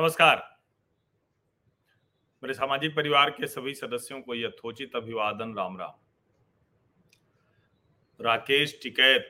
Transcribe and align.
नमस्कार। 0.00 0.36
मेरे 2.42 2.54
सामाजिक 2.54 2.94
परिवार 2.96 3.30
के 3.30 3.46
सभी 3.46 3.74
सदस्यों 3.74 4.20
को 4.20 4.34
यथोचित 4.34 4.96
अभिवादन, 4.96 5.54
राम 5.54 5.76
राम। 5.76 5.92
राकेश 8.20 8.78
टिकैत 8.82 9.28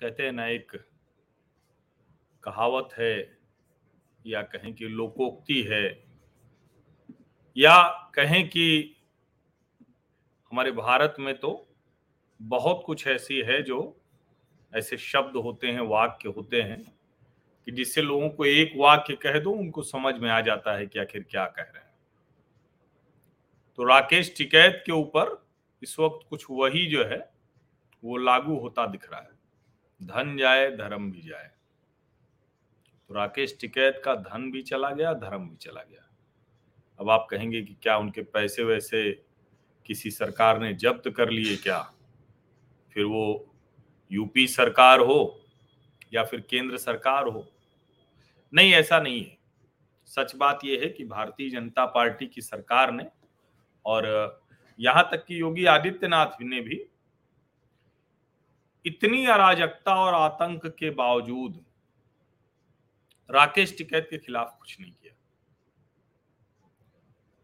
कहते 0.00 0.22
हैं 0.22 0.32
ना, 0.32 0.46
एक 0.46 0.72
कहावत 2.44 2.88
है 2.98 3.38
या 4.26 4.42
कहें 4.42 4.74
कि 4.74 4.88
लोकोक्ति 4.88 5.62
है, 5.62 6.04
या 7.56 7.82
कहें 8.14 8.48
कि 8.48 8.96
हमारे 10.52 10.72
भारत 10.72 11.14
में 11.18 11.38
तो 11.38 11.68
बहुत 12.40 12.82
कुछ 12.86 13.06
ऐसी 13.06 13.40
है 13.40 13.62
जो 13.62 14.00
ऐसे 14.74 14.96
शब्द 14.96 15.36
होते 15.36 15.66
हैं, 15.66 15.80
वाक्य 15.80 16.28
होते 16.28 16.62
हैं 16.62 16.99
कि 17.64 17.72
जिससे 17.72 18.02
लोगों 18.02 18.30
को 18.30 18.44
एक 18.44 18.72
वाक्य 18.76 19.14
कह 19.14 19.38
दो, 19.38 19.50
उनको 19.50 19.82
समझ 19.82 20.14
में 20.14 20.30
आ 20.30 20.40
जाता 20.40 20.76
है 20.76 20.86
कि 20.86 20.98
आखिर 20.98 21.26
क्या 21.30 21.44
कह 21.44 21.62
रहे 21.62 21.78
हैं। 21.78 21.94
तो 23.76 23.84
राकेश 23.84 24.34
टिकैत 24.38 24.82
के 24.86 24.92
ऊपर 24.92 25.46
इस 25.82 25.98
वक्त 25.98 26.26
कुछ 26.30 26.46
वही 26.50 26.86
जो 26.86 27.04
है, 27.04 27.32
वो 28.04 28.16
लागू 28.16 28.58
होता 28.58 28.86
दिख 28.86 29.10
रहा 29.12 29.20
है। 29.20 29.30
धन 30.02 30.36
जाए, 30.36 30.70
धर्म 30.70 31.12
भी 31.12 31.22
जाए। 31.22 31.50
तो 33.08 33.14
राकेश 33.14 33.58
टिकैत 33.60 34.02
का 34.04 34.14
धन 34.14 34.50
भी 34.50 34.62
चला 34.62 34.90
गया, 34.90 35.12
धर्म 35.12 35.48
भी 35.48 35.56
चला 35.56 35.82
गया। 35.82 36.10
अब 37.00 37.10
आप 37.10 37.26
कहेंगे 37.30 37.62
कि 37.62 37.74
क्या 37.74 37.96
उनके 37.96 38.22
पैसे 38.22 38.62
वैसे 38.62 39.24
किसी 39.86 40.10
सरकार 40.10 40.58
ने 40.58 40.74
जब्त 40.74 41.10
कर 41.10 41.30
लिए 41.30 41.56
क्या? 41.56 41.94
फिर 42.92 43.04
वो 43.04 43.54
यूपी 44.12 44.46
सरकार 44.46 45.00
हो 45.00 45.39
या 46.14 46.24
फिर 46.24 46.40
केंद्र 46.40 46.76
सरकार 46.76 47.26
हो। 47.26 47.52
नहीं, 48.54 48.72
ऐसा 48.72 49.00
नहीं 49.00 49.24
है। 49.24 49.38
सच 50.06 50.36
बात 50.36 50.60
यह 50.64 50.80
है 50.80 50.88
कि 50.88 51.04
भारतीय 51.04 51.50
जनता 51.50 51.86
पार्टी 51.86 52.26
की 52.26 52.40
सरकार 52.40 52.92
ने 52.92 53.06
और 53.84 54.40
यहाँ 54.80 55.08
तक 55.12 55.24
कि 55.24 55.40
योगी 55.40 55.64
आदित्यनाथ 55.64 56.40
ने 56.40 56.60
भी 56.60 56.86
इतनी 58.86 59.26
अराजकता 59.26 59.94
और 59.94 60.14
आतंक 60.14 60.66
के 60.66 60.90
बावजूद 60.90 61.64
राकेश 63.30 63.78
टिकैत 63.78 64.06
के 64.10 64.18
खिलाफ 64.18 64.56
कुछ 64.58 64.80
नहीं 64.80 64.92
किया। 64.92 65.14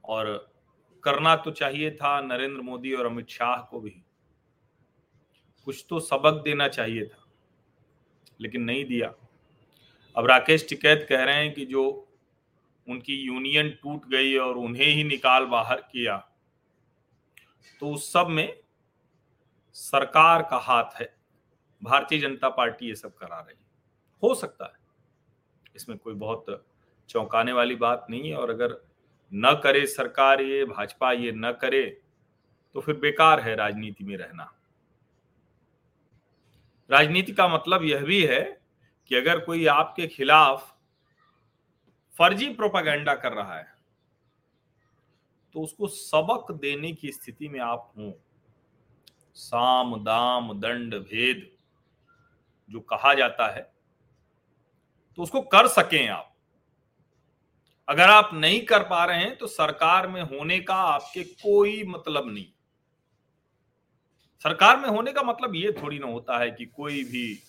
और 0.04 0.52
करना 1.02 1.36
तो 1.36 1.50
चाहिए 1.50 1.90
था, 1.90 2.20
नरेंद्र 2.20 2.60
मोदी 2.60 2.92
और 2.92 3.06
अमित 3.06 3.28
शाह 3.28 3.56
को 3.56 3.80
भी। 3.80 4.02
कुछ 5.64 5.86
तो 5.88 6.00
सबक 6.00 6.42
देना 6.44 6.68
चाहिए 6.68 7.06
था। 7.06 7.25
लेकिन 8.40 8.62
नहीं 8.62 8.84
दिया। 8.84 9.12
अब 10.16 10.26
राकेश 10.26 10.66
टिकैत 10.68 11.06
कह 11.08 11.24
रहे 11.24 11.34
हैं 11.36 11.52
कि 11.54 11.64
जो 11.66 11.84
उनकी 12.86 13.14
यूनियन 13.16 13.70
टूट 13.82 14.08
गई 14.08 14.36
और 14.36 14.56
उन्हें 14.56 14.86
ही 14.86 15.04
निकाल 15.04 15.44
बाहर 15.46 15.80
किया 15.82 16.16
तो 17.82 17.90
उस 17.90 18.12
सब 18.12 18.26
में 18.26 18.56
सरकार 19.76 20.42
का 20.42 20.56
हाथ 20.58 21.00
है। 21.00 21.14
भारतीय 21.82 22.18
जनता 22.18 22.48
पार्टी 22.50 22.86
ये 22.86 22.94
सब 22.94 23.14
करा 23.14 23.38
रही 23.38 23.54
है। 23.54 23.66
हो 24.22 24.34
सकता 24.34 24.64
है। 24.64 24.78
इसमें 25.76 25.96
कोई 25.98 26.14
बहुत 26.14 26.64
चौंकाने 27.10 27.52
वाली 27.52 27.74
बात 27.76 28.06
नहीं 28.10 28.28
है 28.30 28.36
और 28.36 28.50
अगर 28.50 28.80
न 29.32 29.60
करे 29.64 29.86
सरकार 29.86 30.40
ये, 30.40 30.64
भाजपा 30.64 31.12
ये 31.12 31.32
न 31.32 31.52
करे 31.52 31.82
तो 32.74 32.80
फिर 32.80 32.96
बेकार 32.96 33.40
है 33.40 33.54
राजनीति 33.56 34.04
में 34.04 34.16
रहना। 34.16 34.52
राजनीति 36.90 37.32
का 37.32 37.48
मतलब 37.48 37.84
यह 37.84 38.04
भी 38.04 38.22
है 38.24 38.42
कि 39.10 39.14
अगर 39.14 39.40
कोई 39.40 39.66
आपके 39.66 40.06
खिलाफ 40.06 40.74
फर्जी 42.16 42.48
प्रोपागेंडा 42.54 43.14
कर 43.14 43.32
रहा 43.32 43.56
है 43.56 43.74
तो 45.54 45.62
उसको 45.62 45.86
सबक 45.86 46.52
देने 46.52 46.92
की 46.92 47.12
स्थिति 47.12 47.48
में 47.48 47.60
आप 47.60 47.92
हों। 47.98 48.12
साम, 49.36 49.94
दाम, 49.96 50.52
दंड, 50.52 50.94
भेद 50.94 51.50
जो 52.70 52.80
कहा 52.80 53.14
जाता 53.14 53.46
है 53.54 53.62
तो 55.18 55.22
उसको 55.22 55.40
कर 55.42 55.66
सकें 55.66 56.08
आप। 56.08 56.32
अगर 57.88 58.10
आप 58.10 58.30
नहीं 58.34 58.60
कर 58.60 58.82
पा 58.82 59.04
रहे 59.04 59.18
हैं 59.18 59.36
तो 59.38 59.46
सरकार 59.46 60.06
में 60.08 60.22
होने 60.22 60.58
का 60.60 60.74
आपके 60.74 61.22
कोई 61.24 61.82
मतलब 61.84 62.32
नहीं। 62.32 62.46
सरकार 64.44 64.76
में 64.76 64.88
होने 64.88 65.12
का 65.12 65.22
मतलब 65.22 65.54
ये 65.54 65.72
थोड़ी 65.72 65.98
ना 65.98 66.06
होता 66.06 66.38
है 66.38 66.50
कि 66.50 66.66
कोई 66.66 67.04
भी 67.04 67.42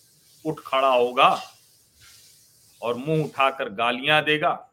उठ 0.45 0.59
खड़ा 0.59 0.87
होगा 0.87 1.41
और 2.81 2.95
मुँह 2.95 3.23
उठाकर 3.23 3.69
गालियाँ 3.69 4.23
देगा। 4.23 4.69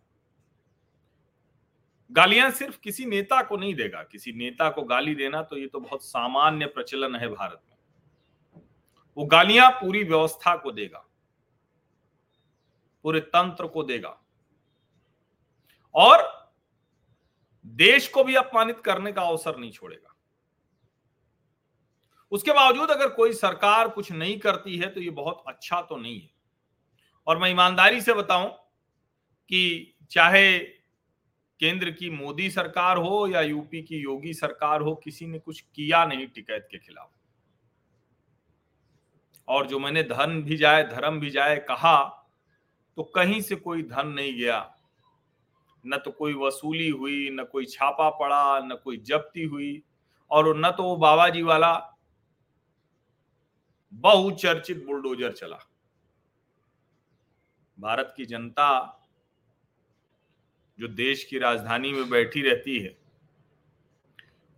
गालियाँ 2.10 2.50
सिर्फ़ 2.50 2.78
किसी 2.80 3.04
नेता 3.04 3.42
को 3.42 3.56
नहीं 3.56 3.74
देगा। 3.74 4.02
किसी 4.02 4.32
नेता 4.32 4.70
को 4.70 4.82
गाली 4.82 5.14
देना 5.14 5.42
तो 5.42 5.56
ये 5.56 5.66
तो 5.66 5.80
बहुत 5.80 6.04
सामान्य 6.04 6.66
प्रचलन 6.66 7.16
है 7.16 7.28
भारत 7.28 7.62
में। 7.68 7.76
वो 9.16 9.24
गालियाँ 9.24 9.70
पूरी 9.70 10.04
व्यवस्था 10.04 10.56
को 10.56 10.72
देगा। 10.72 11.04
पूरे 13.02 13.20
तंत्र 13.20 13.66
को 13.66 13.82
देगा। 13.82 14.20
और 15.94 16.50
देश 17.66 18.08
को 18.08 18.24
भी 18.24 18.34
अपमानित 18.34 18.80
करने 18.80 19.12
का 19.12 19.22
अवसर 19.22 19.56
नहीं 19.56 19.72
छोड़ेगा। 19.72 20.13
उसके 22.34 22.52
बावजूद 22.52 22.90
अगर 22.90 23.08
कोई 23.08 23.32
सरकार 23.32 23.88
कुछ 23.88 24.10
नहीं 24.12 24.38
करती 24.38 24.76
है 24.76 24.88
तो 24.90 25.00
ये 25.00 25.10
बहुत 25.12 25.42
अच्छा 25.46 25.80
तो 25.80 25.96
नहीं 25.96 26.20
है। 26.20 26.30
और 27.26 27.38
मैं 27.38 27.50
ईमानदारी 27.50 28.00
से 28.00 28.14
बताऊँ 28.14 28.48
कि 29.50 29.94
चाहे 30.10 30.58
केंद्र 31.60 31.90
की 31.90 32.10
मोदी 32.10 32.50
सरकार 32.50 32.96
हो 32.96 33.26
या 33.26 33.40
यूपी 33.40 33.82
की 33.82 33.96
योगी 33.96 34.32
सरकार 34.34 34.80
हो, 34.80 34.94
किसी 34.94 35.26
ने 35.26 35.38
कुछ 35.38 35.60
किया 35.60 36.04
नहीं 36.04 36.26
टिकैत 36.26 36.68
के 36.70 36.78
खिलाफ। 36.78 37.10
और 39.48 39.66
जो 39.66 39.78
मैंने 39.78 40.02
धन 40.02 40.42
भी 40.42 40.56
जाए, 40.56 40.82
धर्म 40.84 41.20
भी 41.20 41.30
जाए 41.30 41.56
कहा 41.68 42.02
तो 42.98 43.02
कहीं 43.04 43.40
से 43.40 43.56
कोई 43.56 43.82
धन 43.82 44.08
नहीं 44.08 44.32
गया। 44.34 44.74
न 45.84 45.96
तो 45.96 46.10
कोई 46.10 46.34
वसूली 46.34 46.88
हुई, 46.88 47.30
न 47.32 47.44
कोई 47.44 47.66
छापा 47.66 48.10
पड़ा, 48.10 48.58
न 48.58 48.78
कोई 48.84 48.96
जब्ती 48.98 49.44
हुई। 49.44 49.82
और 50.30 50.56
न 50.58 50.70
तो 50.70 50.82
वो 50.82 50.96
बाबा 50.96 51.28
जी 51.28 51.42
वाला 51.42 51.72
बहुचर्चित 53.94 54.84
बुलडोजर 54.86 55.32
चला। 55.32 55.58
भारत 57.80 58.14
की 58.16 58.26
जनता 58.26 59.00
जो 60.78 60.88
देश 60.88 61.24
की 61.24 61.38
राजधानी 61.38 61.92
में 61.92 62.10
बैठी 62.10 62.42
रहती 62.42 62.78
है 62.78 62.98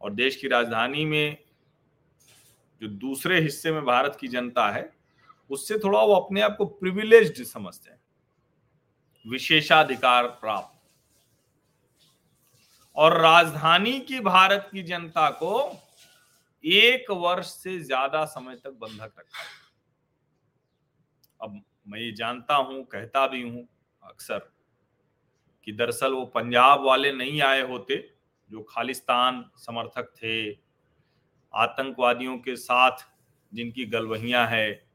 और 0.00 0.12
देश 0.12 0.36
की 0.36 0.48
राजधानी 0.48 1.04
में 1.04 1.44
जो 2.82 2.88
दूसरे 2.88 3.41
हिस्से 3.41 3.72
में 3.72 3.84
भारत 3.84 4.19
की 4.20 4.28
जनता 4.28 4.70
है, 4.70 4.97
उससे 5.50 5.78
थोड़ा 5.78 6.03
वो 6.03 6.14
अपने 6.14 6.41
आप 6.41 6.56
को 6.56 6.64
प्रिविलेज 6.64 7.53
समझते 7.53 7.91
हैं। 7.91 8.00
विशेषाधिकार 9.30 10.26
प्राप्त। 10.26 10.72
और 12.97 13.20
राजधानी 13.20 14.00
की 14.00 14.20
भारत 14.20 14.68
की 14.72 14.82
जनता 14.82 15.30
को 15.30 15.82
एक 16.66 17.10
वर्ष 17.10 17.47
से 17.47 17.78
ज़्यादा 17.78 18.25
समय 18.25 18.56
तक 18.56 18.71
बंधक 18.71 19.12
रखा 19.19 19.44
अब 21.41 21.62
मैं 21.88 22.00
ये 22.00 22.12
जानता 22.12 22.54
हूँ, 22.54 22.84
कहता 22.84 23.27
भी 23.27 23.43
हूँ 23.43 23.69
अक्सर 24.03 24.38
कि 25.65 25.72
दरअसल 25.72 26.12
वो 26.12 26.25
पंजाब 26.25 26.81
वाले 26.81 27.12
नहीं 27.12 27.43
आए 27.43 27.62
होते, 27.62 28.16
जो 28.50 28.62
खालिस्तान 28.62 29.44
समर्थक 29.56 30.12
थे, 30.16 30.53
आतंकवादियों 31.54 32.39
के 32.39 32.57
साथ 32.57 33.07
जिनकी 33.53 33.86
गलवहियाँ 33.86 34.47
है, 34.47 34.86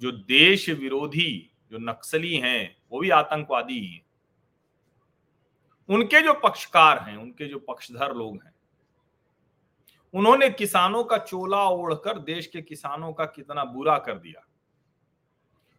जो 0.00 0.12
देश 0.12 0.68
विरोधी, 0.70 1.50
जो 1.72 1.78
नक्सली 1.78 2.34
हैं, 2.34 2.76
वो 2.90 3.00
भी 3.00 3.10
आतंकवादी 3.10 3.78
ही। 3.80 4.02
उनके 5.88 6.20
जो 6.20 6.34
पक्षकार 6.34 6.98
हैं, 6.98 7.16
उनके 7.16 7.46
जो 7.46 7.58
पक्षधर 7.58 8.14
लोग 8.14 8.36
हैं 8.44 8.53
उन्होंने 10.14 10.50
किसानों 10.50 11.04
का 11.04 11.18
चोला 11.18 11.68
ओढ़कर 11.68 12.18
देश 12.18 12.46
के 12.46 12.62
किसानों 12.62 13.12
का 13.12 13.24
कितना 13.24 13.64
बुरा 13.64 13.98
कर 13.98 14.18
दिया। 14.18 14.46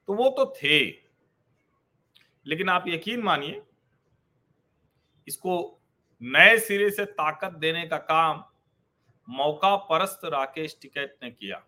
तो 0.08 0.14
वो 0.14 0.30
तो 0.30 0.46
थे। 0.58 0.86
लेकिन 2.46 2.70
आप 2.70 2.84
यकीन 2.88 3.22
मानिए, 3.22 3.62
इसको 5.28 5.82
नए 6.22 6.60
सिरे 6.60 6.90
से 6.90 7.06
ताकत 7.06 7.52
देने 7.52 7.88
का 7.88 7.98
काम 7.98 8.44
मौका 9.30 9.76
परस्त 9.76 10.22
राकेश 10.26 10.78
टिकैत 10.82 11.18
ने 11.24 11.32
किया। 11.32 11.64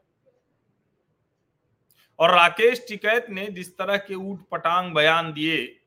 और 2.20 2.31
राकेश 2.31 2.86
टिकैत 2.88 3.30
ने 3.30 3.48
जिस 3.48 3.78
तरह 3.78 3.98
के 3.98 4.16
ऊट 4.16 4.48
पटांग 4.50 4.94
बयान 4.94 5.34
दिए 5.34 5.80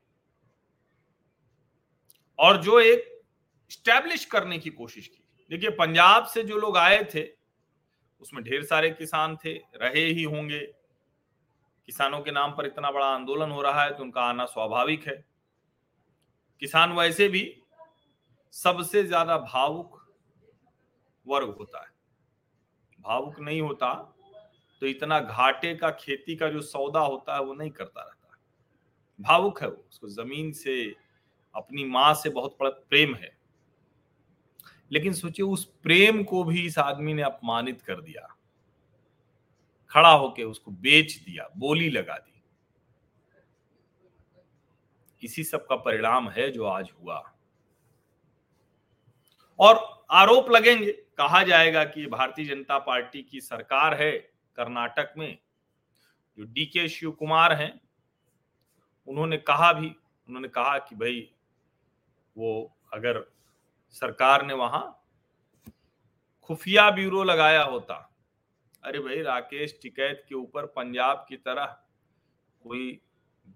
और 2.39 2.61
जो 2.61 2.79
एक 2.79 3.21
स्टैब्लिश 3.69 4.25
करने 4.25 4.59
की 4.59 4.69
कोशिश 4.69 5.07
की 5.07 5.23
देखिए, 5.51 5.69
पंजाब 5.69 6.25
से 6.25 6.43
जो 6.43 6.57
लोग 6.57 6.77
आए 6.77 7.03
थे, 7.15 7.23
उसमें 8.21 8.43
ढेर 8.43 8.63
सारे 8.63 8.89
किसान 8.91 9.35
थे, 9.35 9.53
रहे 9.75 10.05
ही 10.05 10.23
होंगे। 10.23 10.59
किसानों 11.87 12.19
के 12.21 12.31
नाम 12.31 12.51
पर 12.51 12.65
इतना 12.65 12.91
बड़ा 12.91 13.05
आंदोलन 13.05 13.51
हो 13.51 13.61
रहा 13.61 13.83
है 13.83 13.95
तो 13.97 14.03
उनका 14.03 14.21
आना 14.21 14.45
स्वाभाविक 14.45 15.07
है। 15.07 15.23
किसान 16.61 16.91
वैसे 16.91 17.27
भी 17.27 17.43
सबसे 18.53 19.03
ज़्यादा 19.03 19.37
भावुक 19.37 19.99
वर्ग 21.27 21.55
होता 21.59 21.81
है। 21.81 21.89
भावुक 22.99 23.39
नहीं 23.39 23.61
होता 23.61 23.93
तो 24.81 24.87
इतना 24.87 25.19
घाटे 25.19 25.73
का 25.75 25.89
खेती 25.91 26.35
का 26.35 26.49
जो 26.49 26.61
सौदा 26.61 26.99
होता 26.99 27.35
है 27.35 27.41
वो 27.41 27.53
नहीं 27.53 27.71
करता 27.71 28.01
रहता। 28.01 28.37
भावुक 29.19 29.61
है 29.61 29.67
वो, 29.67 29.85
उसको 29.89 30.07
ज़मीन 30.07 30.51
से, 30.51 30.95
अपनी 31.55 31.83
माँ 31.85 32.13
से 32.13 32.29
बहुत 32.29 32.57
बड़ा 32.59 32.69
प्रेम 32.69 33.15
है। 33.15 33.40
लेकिन 34.91 35.13
सोचिए, 35.13 35.45
उस 35.45 35.65
प्रेम 35.65 36.23
को 36.23 36.43
भी 36.43 36.65
इस 36.65 36.77
आदमी 36.77 37.13
ने 37.13 37.21
अपमानित 37.21 37.81
कर 37.81 38.01
दिया। 38.01 38.37
खड़ा 39.89 40.09
होके 40.09 40.43
उसको 40.43 40.71
बेच 40.71 41.13
दिया, 41.13 41.49
बोली 41.57 41.89
लगा 41.89 42.17
दी। 42.17 42.43
इसी 45.23 45.43
सब 45.43 45.67
का 45.67 45.75
परिणाम 45.75 46.29
है 46.29 46.51
जो 46.51 46.65
आज 46.65 46.89
हुआ। 47.03 47.33
और 49.59 50.05
आरोप 50.11 50.51
लगेंगे, 50.51 50.91
कहा 50.91 51.43
जाएगा 51.43 51.85
कि 51.85 52.07
भारतीय 52.07 52.45
जनता 52.45 52.79
पार्टी 52.79 53.23
की 53.23 53.41
सरकार 53.41 54.01
है 54.01 54.11
कर्नाटक 54.55 55.13
में, 55.17 55.37
जो 56.37 56.43
डी 56.43 56.65
के 56.65 56.89
शिव 56.89 57.11
कुमार 57.11 57.53
हैं। 57.53 57.81
उन्होंने 59.07 59.37
कहा 59.37 59.73
भी, 59.73 59.95
उन्होंने 60.27 60.47
कहा 60.47 60.77
कि 60.77 60.95
भाई, 60.95 61.33
वो 62.37 62.77
अगर 62.93 63.31
सरकार 63.95 64.45
ने 64.45 64.53
वहाँ 64.53 64.83
खुफिया 66.49 66.89
ब्यूरो 66.91 67.23
लगाया 67.23 67.63
होता। 67.63 67.95
अरे 68.83 68.99
भाई, 68.99 69.21
राकेश 69.21 69.77
टिकैत 69.81 70.25
के 70.29 70.35
ऊपर 70.35 70.65
पंजाब 70.67 71.25
की 71.29 71.35
तरह 71.37 71.65
कोई 72.65 72.99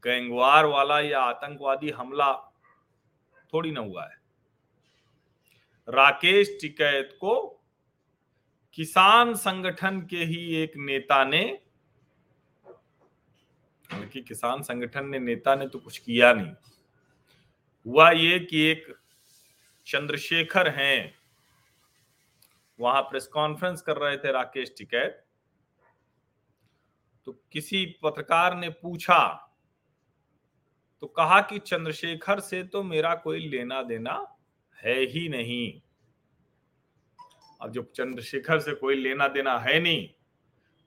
गैंगवार 0.03 0.65
वाला 0.65 0.99
या 0.99 1.21
आतंकवादी 1.21 1.89
हमला 1.89 2.33
थोड़ी 3.53 3.71
ना 3.71 3.79
हुआ 3.79 4.03
है। 4.03 4.17
राकेश 5.87 6.57
टिकैत 6.61 7.17
को 7.21 7.35
किसान 8.77 9.33
संगठन 9.35 10.01
के 10.01 10.23
ही 10.23 10.55
एक 10.55 10.73
नेता 10.77 11.23
ने 11.25 11.43
बल्कि 13.89 14.21
किसान 14.21 14.61
संगठन 14.61 15.07
ने 15.09 15.19
नेता 15.19 15.55
ने 15.55 15.67
तो 15.67 15.79
कुछ 15.79 15.97
किया 15.97 16.33
नहीं, 16.33 16.51
हुआ 17.85 18.09
ये 18.11 18.39
कि 18.39 18.61
एक 18.61 18.87
चंद्रशेखर 19.87 20.67
हैं। 20.69 21.13
वहाँ 22.79 23.01
प्रेस 23.01 23.27
कॉन्फ्रेंस 23.27 23.81
कर 23.81 23.97
रहे 23.97 24.17
थे 24.17 24.31
राकेश 24.31 24.73
टिकैत। 24.77 25.23
तो 27.27 27.31
किसी 27.51 27.85
पत्रकार 28.03 28.55
ने 28.55 28.69
पूछा 28.71 29.21
तो 31.03 31.07
कहा 31.07 31.39
कि 31.41 31.59
चंद्रशेखर 31.59 32.39
से 32.39 32.63
तो 32.63 32.81
मेरा 32.83 33.13
कोई 33.15 33.47
लेना 33.49 33.81
देना 33.83 34.13
है 34.77 34.99
ही 35.05 35.27
नहीं। 35.29 35.81
अब 37.61 37.71
जब 37.71 37.91
चंद्रशेखर 37.91 38.59
से 38.59 38.73
कोई 38.73 38.95
लेना 38.95 39.27
देना 39.27 39.57
है 39.59 39.79
नहीं 39.79 40.07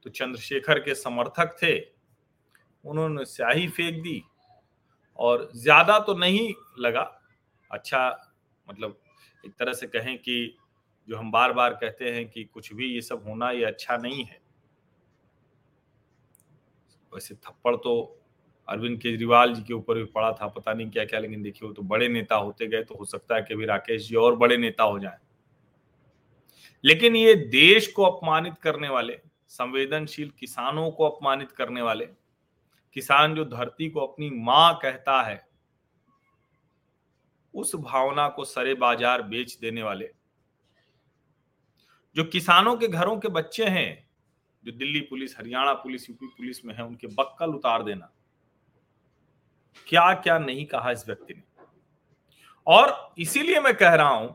तो 0.06 0.10
चंद्रशेखर 0.10 0.78
के 0.78 0.94
समर्थक 0.94 1.56
थे। 1.62 1.78
उन्होंने 2.84 3.24
स्याही 3.24 3.68
फेंक 3.68 4.02
दी 4.02 4.22
और 5.18 5.48
ज़्यादा 5.54 5.98
तो 5.98 6.14
नहीं 6.14 6.52
लगा। 6.78 7.02
अच्छा 7.70 8.08
मतलब 8.70 8.98
एक 9.44 9.52
तरह 9.58 9.72
से 9.72 9.86
कहें 9.86 10.16
कि 10.18 10.56
जो 11.08 11.16
हम 11.16 11.30
बार 11.32 11.52
बार 11.52 11.74
कहते 11.74 12.10
हैं 12.12 12.28
कि 12.28 12.44
कुछ 12.44 12.72
भी 12.72 12.86
ये 12.86 13.00
सब 13.00 13.24
होना 13.28 13.50
ये 13.50 13.64
अच्छा 13.64 13.96
नहीं 13.96 14.24
है। 14.24 14.40
वैसे 17.12 17.34
थप्पड़ 17.34 17.74
तो 17.76 17.94
अरविंद 18.68 19.00
केजरीवाल 19.00 19.54
जी 19.54 19.62
के 19.62 19.74
ऊपर 19.74 19.94
भी 19.94 20.04
पड़ा 20.04 20.32
था, 20.32 20.46
पता 20.46 20.72
नहीं 20.72 20.90
क्या 20.90 21.04
क्या 21.04 21.20
लेकिन 21.20 21.42
देखिए 21.42 21.66
वो 21.68 21.72
तो 21.74 21.82
बड़े 21.82 22.08
नेता 22.08 22.36
होते 22.36 22.66
गए 22.66 22.82
तो 22.82 22.94
हो 22.94 23.04
सकता 23.04 23.36
है 23.36 23.42
कि 23.42 23.54
अभी 23.54 23.64
राकेश 23.64 24.08
जी 24.08 24.16
और 24.16 24.36
बड़े 24.36 24.56
नेता 24.56 24.84
हो 24.84 24.98
जाएँ। 24.98 25.18
लेकिन 26.84 27.16
ये 27.16 27.34
देश 27.34 27.86
को 27.92 28.04
अपमानित 28.04 28.58
करने 28.62 28.88
वाले, 28.88 29.18
संवेदनशील 29.48 30.30
किसानों 30.30 30.90
को 30.90 31.08
अपमानित 31.08 31.52
करने 31.52 31.82
वाले, 31.82 32.06
किसान 32.96 33.34
जो 33.34 33.44
धरती 33.44 33.88
को 33.90 34.00
अपनी 34.00 34.30
माँ 34.30 34.78
कहता 34.82 35.22
है 35.22 35.47
उस 37.58 37.74
भावना 37.76 38.28
को 38.28 38.44
सरे 38.44 38.74
बाज़ार 38.74 39.22
बेच 39.22 39.56
देने 39.60 39.82
वाले। 39.82 40.10
जो 42.16 42.24
किसानों 42.24 42.76
के 42.76 42.88
घरों 42.88 43.18
के 43.18 43.28
बच्चे 43.28 43.64
हैं, 43.64 44.08
जो 44.64 44.72
Delhi 44.72 45.00
police, 45.00 45.36
Haryana 45.38 45.72
police, 45.74 46.08
UP 46.10 46.26
police 46.26 46.64
में 46.64 46.74
है, 46.74 46.84
उनके 46.84 47.06
बक्कल 47.06 47.50
उतार 47.50 47.82
देना। 47.82 48.12
क्या 49.86 50.12
क्या 50.14 50.38
नहीं 50.38 50.64
कहा 50.66 50.90
इस 50.90 51.06
व्यक्ति 51.06 51.34
ने। 51.34 51.42
और 52.66 53.14
इसीलिए 53.18 53.60
मैं 53.60 53.74
कह 53.74 53.94
रहा 53.94 54.08
हूँ 54.08 54.28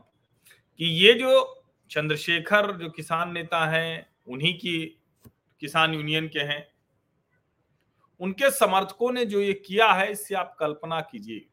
कि 0.80 0.84
ये 0.84 1.12
जो 1.14 1.62
चंद्रशेखर, 1.90 2.72
जो 2.72 2.90
किसान 2.90 3.32
नेता 3.32 3.64
हैं, 3.66 4.06
उन्हीं 4.28 4.54
की, 4.54 5.00
किसान 5.62 5.94
यूनियन 5.94 6.28
के 6.28 6.40
हैं, 6.40 6.66
उनके 8.20 8.50
समर्थकों 8.50 9.12
ने 9.12 9.24
जो 9.24 9.40
ये 9.40 9.52
किया 9.66 9.92
है, 9.92 10.10
इससे 10.12 10.34
आप 10.34 10.56
कल्पना 10.60 11.00
कीजिए। 11.00 11.46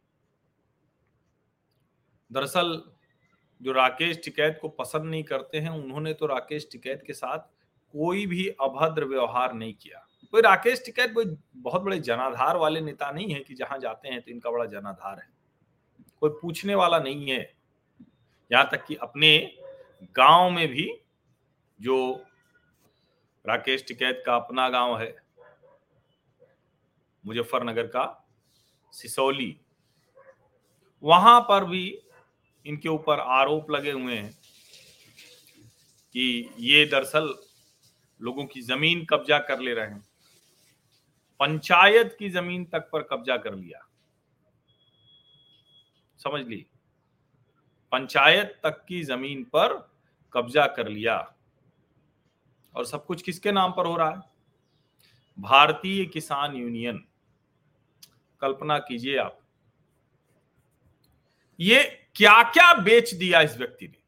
दरअसल 2.32 2.82
जो 3.62 3.72
राकेश 3.72 4.22
टिकैत 4.26 4.58
को 4.62 4.70
पसंद 4.70 5.06
नहीं 5.06 5.24
करते 5.24 5.58
हैं, 5.58 5.70
उन्होंने 5.70 6.14
तो 6.14 6.26
राकेश 6.26 6.68
टिकैत 6.72 7.04
के 7.08 7.14
साथ 7.14 7.40
कोई 7.94 8.26
भी 8.26 8.48
अभद्र 8.62 9.06
व्यवहार 9.06 9.54
नहीं 9.54 9.74
किया। 9.74 10.06
कोई 10.34 10.42
राकेश 10.42 10.82
टिकैत 10.86 11.14
कोई 11.14 11.26
बहुत 11.56 11.82
बड़े 11.82 12.00
जनाधार 12.00 12.58
वाले 12.58 12.82
नेता 12.82 13.12
नहीं 13.12 13.34
है 13.34 13.40
कि 13.40 13.54
जहाँ 13.54 13.78
जाते 13.80 14.10
हैं 14.10 14.22
तो 14.22 14.32
इनका 14.32 14.52
बड़ा 14.52 14.66
जनाधार 14.66 15.20
है। 15.20 15.30
कोई 16.22 16.30
पूछने 16.42 16.76
वाला 16.76 17.00
नहीं 17.00 17.30
है। 17.30 17.42
यहाँ 18.52 18.68
तक 18.72 18.86
कि 18.86 18.96
अपने 18.96 19.38
गाँव 20.18 20.50
में 20.50 20.68
भी 20.68 20.90
जो 21.80 21.98
राकेश 23.46 23.86
टिकैत 23.88 24.24
का 24.26 24.36
अपना 24.36 24.70
गाँव 24.70 25.00
है, 25.00 25.16
मुजफ्फरनगर 27.24 27.88
का 27.88 28.06
सिसौली, 28.94 29.58
वहाँ 31.04 31.40
पर 31.42 31.66
भी 31.66 31.84
इनके 32.66 32.90
ऊपर 32.90 33.20
आरोप 33.20 33.72
लगे 33.72 33.92
हुए 33.92 34.16
हैं 34.18 34.34
कि 36.14 36.50
ये 36.60 36.86
दरअसल 36.86 37.36
लोगों 38.22 38.46
की 38.46 38.62
ज़मीन 38.62 39.06
कब्जा 39.06 39.40
कर 39.40 39.60
ले 39.60 39.74
रहे 39.74 39.88
हैं। 39.88 40.08
पंचायत 41.40 42.16
की 42.20 42.30
ज़मीन 42.30 42.66
तक 42.66 42.90
पर 42.94 43.04
कब्जा 43.04 43.38
कर 43.38 43.56
लिया। 43.56 43.88
समझ 46.18 46.48
ली? 46.48 46.66
पंचायत 47.92 48.60
तक 48.64 48.86
की 48.88 49.04
ज़मीन 49.04 49.44
पर 49.44 49.92
कब्जा 50.34 50.68
कर 50.68 50.88
लिया। 50.88 51.36
और 52.76 52.86
सब 52.86 53.06
कुछ 53.06 53.22
किसके 53.22 53.52
नाम 53.52 53.72
पर 53.72 53.86
हो 53.86 53.98
रहा 53.98 54.10
है? 54.10 54.22
भारतीय 55.40 56.06
किसान 56.06 56.56
यूनियन। 56.56 57.06
कल्पना 58.42 58.80
कीजिए 58.80 59.18
आप। 59.18 59.40
ये 61.60 62.01
क्या 62.16 62.42
क्या 62.44 62.74
बेच 62.74 63.14
दिया 63.14 63.42
इस 63.42 63.58
व्यक्ति 63.58 63.88
ने? 63.88 64.00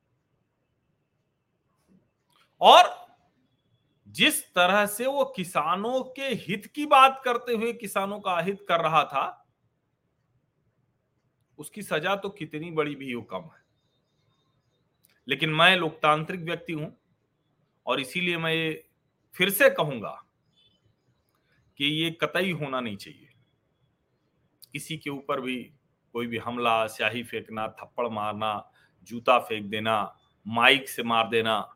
और 2.61 2.91
जिस 4.07 4.43
तरह 4.53 4.85
से 4.85 5.05
वो 5.07 5.23
किसानों 5.25 6.01
के 6.15 6.27
हित 6.37 6.65
की 6.65 6.85
बात 6.85 7.21
करते 7.25 7.53
हुए 7.53 7.71
किसानों 7.73 8.19
का 8.19 8.31
अहित 8.31 8.65
कर 8.69 8.81
रहा 8.81 9.03
था, 9.03 9.45
उसकी 11.59 11.81
सजा 11.81 12.15
तो 12.15 12.29
कितनी 12.29 12.71
बड़ी 12.71 12.95
भी 12.95 13.11
हो 13.11 13.21
कम 13.21 13.43
है। 13.43 13.61
लेकिन 15.27 15.49
मैं 15.49 15.75
लोकतांत्रिक 15.77 16.41
व्यक्ति 16.41 16.73
हूँ, 16.73 16.95
और 17.85 17.99
इसीलिए 17.99 18.37
मैं 18.37 18.53
ये 18.53 18.83
फिर 19.35 19.49
से 19.49 19.69
कहूँगा 19.69 20.19
कि 21.79 21.85
ये 21.85 22.09
कतई 22.21 22.51
होना 22.51 22.79
नहीं 22.79 22.97
चाहिए। 22.97 23.29
किसी 24.73 24.97
के 24.97 25.09
ऊपर 25.09 25.41
भी 25.41 25.57
कोई 26.13 26.27
भी 26.27 26.37
हमला, 26.37 26.87
स्याही 26.87 27.23
फेंकना, 27.23 27.67
थप्पड़ 27.67 28.07
मारना, 28.07 28.71
जूता 29.03 29.39
फेंक 29.39 29.65
देना, 29.65 30.17
माइक 30.47 30.89
से 30.89 31.03
मार 31.03 31.29
देना। 31.29 31.75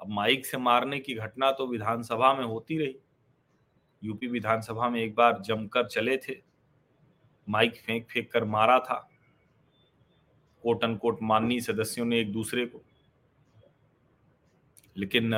अब 0.00 0.08
माइक 0.08 0.46
से 0.46 0.58
मारने 0.58 1.00
की 1.00 1.14
घटना 1.14 1.50
तो 1.50 1.66
विधानसभा 1.66 2.34
में 2.34 2.44
होती 2.44 2.78
रही। 2.78 2.96
यूपी 4.04 4.26
विधानसभा 4.26 4.88
में 4.88 5.00
एक 5.00 5.14
बार 5.14 5.40
जमकर 5.40 5.86
चले 5.86 6.16
थे। 6.16 6.42
माइक 7.48 7.76
फेंक 7.76 8.08
फेंक 8.08 8.32
कर 8.32 8.44
मारा 8.44 8.78
था। 8.78 9.10
कोट 10.62 10.84
अनकोट 10.84 11.18
माननीय 11.22 11.60
सदस्यों 11.60 12.06
ने 12.06 12.20
एक 12.20 12.32
दूसरे 12.32 12.66
को। 12.66 12.82
लेकिन, 14.96 15.30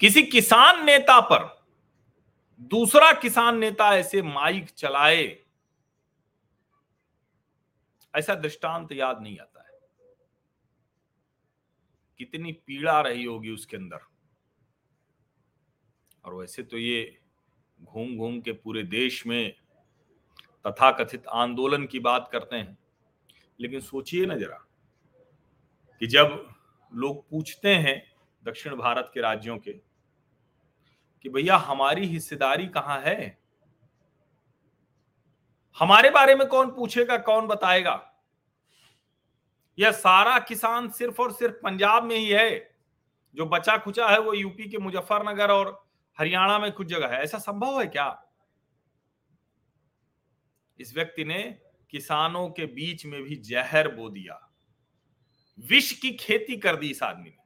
किसी 0.00 0.22
किसान 0.22 0.86
नेता 0.86 1.20
पर 1.20 1.64
दूसरा 2.60 3.12
किसान 3.12 3.58
नेता 3.58 3.96
ऐसे 3.96 4.22
माइक 4.22 4.70
चलाए 4.70 5.42
ऐसा 8.16 8.34
दृष्टांत 8.34 8.92
याद 8.92 9.22
नहीं 9.22 9.38
आता 9.38 9.62
है। 9.62 9.80
कितनी 12.18 12.52
पीड़ा 12.52 13.00
रही 13.00 13.24
होगी 13.24 13.50
उसके 13.50 13.76
अंदर। 13.76 13.98
और 16.24 16.34
वैसे 16.34 16.62
तो 16.62 16.78
ये 16.78 17.18
घूम 17.82 18.16
घूम 18.16 18.40
के 18.40 18.52
पूरे 18.52 18.82
देश 18.82 19.26
में 19.26 19.56
तथाकथित 20.66 21.26
आंदोलन 21.26 21.86
की 21.86 21.98
बात 21.98 22.28
करते 22.32 22.56
हैं। 22.56 22.78
लेकिन 23.60 23.80
सोचिए 23.80 24.26
ना 24.26 24.36
जरा 24.36 24.66
कि 26.00 26.06
जब 26.06 26.54
लोग 26.94 27.28
पूछते 27.28 27.74
हैं 27.74 28.12
दक्षिण 28.44 28.76
भारत 28.76 29.10
के 29.14 29.20
राज्यों 29.20 29.58
के 29.58 29.72
कि 31.22 31.28
भैया 31.28 31.56
हमारी 31.56 32.06
हिस्सेदारी 32.06 32.66
कहाँ 32.66 33.00
है? 33.00 33.39
हमारे 35.78 36.10
बारे 36.10 36.34
में 36.34 36.48
कौन 36.48 36.70
पूछेगा, 36.70 37.18
कौन 37.18 37.46
बताएगा? 37.46 38.14
यह 39.78 39.92
सारा 39.92 40.38
किसान 40.38 40.90
सिर्फ़ 40.90 41.22
और 41.22 41.32
सिर्फ़ 41.32 41.54
पंजाब 41.54 42.04
में 42.04 42.16
ही 42.16 42.28
है। 42.28 42.76
जो 43.34 43.46
बचा 43.46 43.76
खुचा 43.76 44.08
है 44.08 44.20
वो 44.20 44.34
यूपी 44.34 44.68
के 44.68 44.78
मुजफ्फरनगर 44.78 45.50
और 45.50 45.88
हरियाणा 46.18 46.58
में 46.58 46.72
कुछ 46.72 46.86
जगह 46.86 47.08
है। 47.08 47.22
ऐसा 47.22 47.38
संभव 47.38 47.80
है 47.80 47.86
क्या? 47.86 48.24
इस 50.80 50.94
व्यक्ति 50.94 51.24
ने 51.24 51.58
किसानों 51.90 52.50
के 52.50 52.66
बीच 52.66 53.06
में 53.06 53.22
भी 53.22 53.36
जहर 53.36 53.94
बो 53.94 54.10
दिया। 54.10 54.50
विष 55.58 55.92
की 55.92 56.12
खेती 56.12 56.56
कर 56.56 56.76
दी 56.76 56.90
इस 56.90 57.02
आदमी 57.02 57.30
ने। 57.30 57.36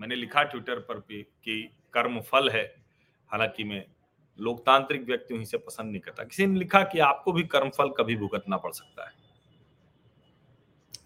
मैंने 0.00 0.14
लिखा 0.14 0.42
ट्विटर 0.42 0.78
पर 0.78 1.00
कि 1.44 1.76
कर्म 1.92 2.20
फल 2.20 2.50
है। 2.50 2.84
हालाँकि 3.28 3.64
मैं 3.64 3.91
लोकतांत्रिक 4.38 5.02
व्यक्ति 5.02 5.34
हूँ 5.34 5.42
इसे 5.42 5.58
पसंद 5.58 5.90
नहीं 5.90 6.00
करता। 6.00 6.24
किसी 6.24 6.46
ने 6.46 6.58
लिखा 6.58 6.82
कि 6.82 6.98
आपको 6.98 7.32
भी 7.32 7.42
कर्मफल 7.42 7.88
कभी 7.88 8.16
भुगतना 8.16 8.56
पड़ 8.56 8.72
सकता 8.72 9.06
है। 9.06 9.12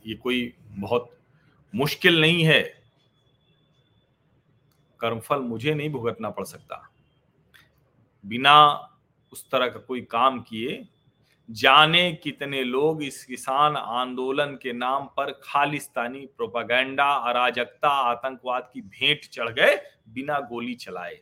ये 0.06 0.14
कोई 0.14 0.54
बहुत 0.68 1.18
मुश्किल 1.74 2.20
नहीं 2.20 2.44
है। 2.44 2.62
कर्मफल 5.00 5.40
मुझे 5.40 5.74
नहीं 5.74 5.90
भुगतना 5.90 6.30
पड़ 6.30 6.44
सकता। 6.44 6.90
बिना 8.26 8.74
उस 9.32 9.50
तरह 9.50 9.68
का 9.68 9.80
कोई 9.80 10.00
काम 10.00 10.40
किए, 10.40 10.88
जाने 11.50 12.12
कितने 12.12 12.64
लोग 12.64 13.02
इस 13.02 13.24
किसान 13.24 13.76
आंदोलन 13.76 14.58
के 14.62 14.72
नाम 14.72 15.06
पर 15.06 15.40
खालिस्तानी 15.44 16.26
प्रोपागेंडा, 16.26 17.04
अराजकता, 17.04 17.88
आतंकवाद 17.88 18.70
की 18.74 18.80
भेंट 18.80 19.24
चढ़ 19.24 19.50
गए, 19.50 19.76
बिना 20.08 20.40
गोली 20.40 20.74
चलाए। 20.74 21.20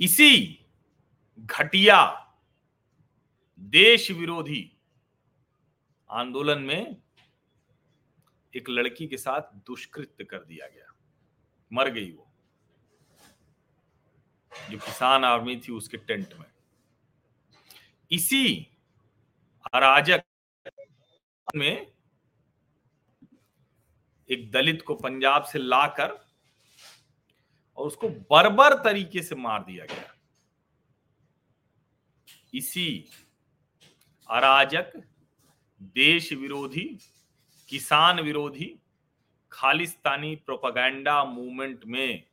इसी 0.00 0.66
घटिया 1.38 2.26
देश 3.58 4.10
विरोधी 4.10 4.76
आंदोलन 6.10 6.62
में 6.62 6.96
एक 8.56 8.68
लड़की 8.68 9.06
के 9.06 9.16
साथ 9.16 9.40
दुष्कृत्य 9.40 10.24
कर 10.24 10.44
दिया 10.44 10.66
गया। 10.66 10.94
मर 11.72 11.90
गई 11.90 12.12
वो। 12.12 12.32
जो 14.70 14.78
किसान 14.78 15.24
आर्मी 15.24 15.56
थी 15.56 15.72
उसके 15.72 15.96
टेंट 15.96 16.34
में। 16.34 16.46
इसी 18.10 18.68
अराजक 19.74 20.22
में 21.56 21.92
एक 24.30 24.50
दलित 24.50 24.82
को 24.82 24.94
पंजाब 24.94 25.44
से 25.44 25.58
लाकर 25.58 26.29
और 27.80 27.86
उसको 27.86 28.08
बर्बर 28.08 28.74
तरीके 28.74 29.22
से 29.22 29.34
मार 29.34 29.64
दिया 29.64 29.84
गया। 29.84 30.14
इसी 32.54 33.08
अराजक 34.30 34.92
देश 35.80 36.32
विरोधी 36.32 36.98
किसान 37.68 38.20
विरोधी 38.20 38.78
खालिस्तानी 39.52 40.34
प्रोपागैंडा 40.36 41.24
मूवमेंट 41.24 41.84
में, 41.86 42.24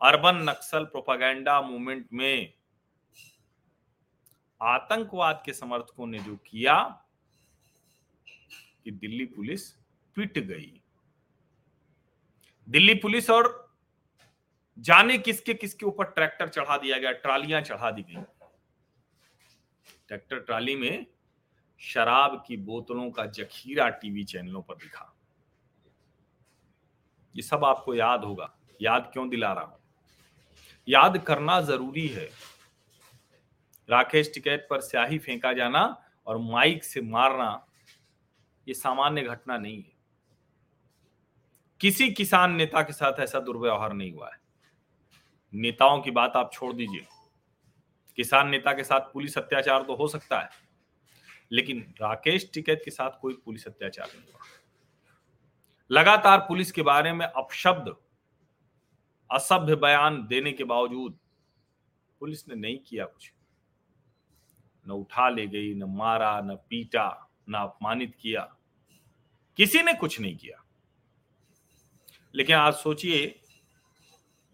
अर्बन 0.00 0.42
नक्सल 0.48 0.84
प्रोपागैंडा 0.84 1.60
मूवमेंट 1.62 2.08
में 2.12 2.52
आतंकवाद 4.60 5.42
के 5.46 5.52
समर्थकों 5.52 6.06
ने 6.06 6.18
जो 6.18 6.36
किया 6.36 6.82
कि 8.84 8.90
दिल्ली 8.90 9.24
पुलिस 9.26 9.70
पिट 10.16 10.38
गई। 10.38 10.80
दिल्ली 12.68 12.94
पुलिस 12.94 13.30
और 13.30 13.61
जाने 14.78 15.18
किसके 15.18 15.54
किसके 15.54 15.86
ऊपर 15.86 16.04
ट्रैक्टर 16.04 16.48
चढ़ा 16.48 16.76
दिया 16.78 16.98
गया, 16.98 17.12
ट्रालियाँ 17.12 17.60
चढ़ा 17.60 17.90
दी 17.90 18.02
गई। 18.02 18.22
ट्रैक्टर 20.08 20.38
ट्राली 20.38 20.76
में 20.76 21.06
शराब 21.78 22.44
की 22.46 22.56
बोतलों 22.56 23.10
का 23.10 23.26
जखीरा 23.26 23.88
टीवी 23.88 24.24
चैनलों 24.24 24.62
पर 24.62 24.74
दिखा। 24.74 25.14
ये 27.36 27.42
सब 27.42 27.64
आपको 27.64 27.94
याद 27.94 28.24
होगा। 28.24 28.54
याद 28.82 29.10
क्यों 29.12 29.28
दिला 29.28 29.52
रहा 29.52 29.64
हूँ? 29.64 29.78
याद 30.88 31.18
करना 31.18 31.60
ज़रूरी 31.60 32.08
है। 32.08 32.30
राकेश 33.90 34.30
टिकैत 34.34 34.66
पर 34.70 34.80
स्याही 34.80 35.18
फेंका 35.18 35.52
जाना 35.52 36.02
और 36.26 36.38
माइक 36.38 36.84
से 36.84 37.00
मारना, 37.00 37.66
ये 38.68 38.74
सामान्य 38.74 39.22
घटना 39.22 39.58
नहीं 39.58 39.82
है। 39.82 39.92
किसी 41.80 42.12
किसान 42.12 42.52
नेता 42.52 42.82
के 42.82 42.92
साथ 42.92 43.20
ऐसा 43.20 43.40
दुर्व्यवहार 43.40 43.92
नहीं 43.92 44.12
हुआ 44.12 44.30
है। 44.34 44.41
नेताओं 45.54 46.00
की 46.00 46.10
बात 46.10 46.32
आप 46.36 46.50
छोड़ 46.52 46.72
दीजिए। 46.72 47.06
किसान 48.16 48.48
नेता 48.48 48.72
के 48.72 48.84
साथ 48.84 49.00
पुलिस 49.00 49.38
अत्याचार 49.38 49.82
तो 49.82 49.94
हो 49.94 50.08
सकता 50.08 50.40
है, 50.40 50.48
लेकिन 51.52 51.94
राकेश 52.00 52.50
टिकैत 52.54 52.82
के 52.84 52.90
साथ 52.90 53.10
कोई 53.20 53.34
पुलिस 53.44 53.66
अत्याचार 53.66 54.06
नहीं 54.06 54.32
हुआ। 54.32 54.40
लगातार 55.90 56.38
पुलिस 56.38 56.72
के 56.72 56.82
बारे 56.82 57.12
में 57.12 57.26
अपशब्द, 57.26 57.94
असभ्य 59.30 59.76
बयान 59.76 60.26
देने 60.26 60.52
के 60.52 60.64
बावजूद 60.64 61.18
पुलिस 62.20 62.48
ने 62.48 62.54
नहीं 62.54 62.78
किया 62.78 63.04
कुछ। 63.04 63.32
न 64.88 64.90
उठा 64.90 65.28
ले 65.28 65.46
गई, 65.46 65.74
न 65.74 65.84
मारा, 65.84 66.40
न 66.40 66.54
पीटा, 66.70 67.30
न 67.48 67.54
अपमानित 67.54 68.14
किया। 68.20 68.56
किसी 69.56 69.82
ने 69.82 69.94
कुछ 69.94 70.20
नहीं 70.20 70.36
किया। 70.36 70.64
लेकिन 72.34 72.56
आज 72.56 72.74
सोचिए 72.74 73.41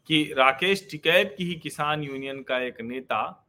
कि 0.08 0.22
राकेश 0.36 0.86
टिकैत 0.90 1.34
की 1.38 1.44
ही 1.44 1.54
किसान 1.54 2.02
यूनियन 2.02 2.42
का 2.42 2.58
एक 2.58 2.80
नेता, 2.80 3.46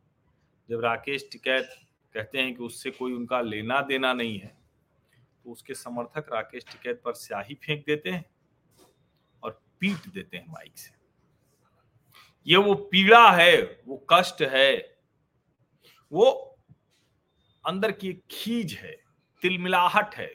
जब 0.70 0.80
राकेश 0.80 1.28
टिकैत 1.32 1.70
कहते 2.16 2.38
हैं 2.38 2.54
कि 2.56 2.64
उससे 2.64 2.92
कोई 2.92 3.14
उनका 3.14 3.42
लेना 3.42 3.80
देना 3.82 4.14
नहीं 4.14 4.40
है 4.40 4.58
तो 5.46 5.52
उसके 5.52 5.74
समर्थक 5.74 6.34
राकेश 6.34 6.64
टिकैत 6.72 7.02
पर 7.06 7.14
स्याही 7.14 7.56
फेंक 7.56 7.86
देते 7.86 8.10
हैं 8.10 8.26
और 9.44 9.60
पीट 9.80 10.08
देते 10.14 10.38
हैं 10.38 10.46
माइक 10.50 10.78
से। 10.78 10.92
ये 12.48 12.58
वो 12.58 12.74
पीड़ा 12.92 13.32
है, 13.32 13.82
वो 13.88 14.06
कष्ट 14.10 14.42
है, 14.44 15.00
वो 16.12 16.32
अंदर 17.66 17.92
की 17.92 18.14
खीज 18.32 18.74
है, 18.74 18.96
तिलमिलाहट 19.42 20.16
है, 20.16 20.32